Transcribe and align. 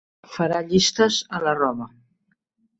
Farà 0.35 0.61
llistes 0.69 1.19
a 1.41 1.45
la 1.45 1.55
roba. 1.61 1.91